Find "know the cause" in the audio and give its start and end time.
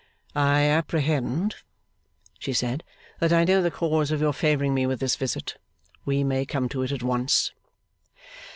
3.43-4.09